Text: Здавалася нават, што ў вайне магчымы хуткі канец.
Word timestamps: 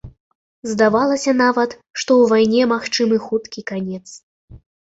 Здавалася 0.71 1.31
нават, 1.43 1.75
што 1.99 2.11
ў 2.23 2.33
вайне 2.33 2.63
магчымы 2.73 3.23
хуткі 3.29 3.61
канец. 3.71 4.05